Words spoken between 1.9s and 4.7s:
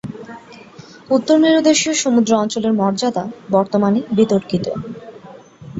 সমুদ্র অঞ্চলের মর্যাদা বর্তমানে বিতর্কিত।